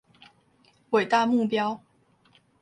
[0.89, 1.79] 偉大目標